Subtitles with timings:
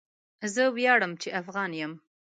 [0.53, 1.93] زه وياړم چي افغان یم